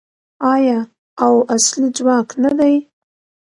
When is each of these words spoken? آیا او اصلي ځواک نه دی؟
آیا 0.53 0.79
او 1.23 1.33
اصلي 1.55 1.87
ځواک 1.97 2.29
نه 2.43 2.51
دی؟ 2.59 2.75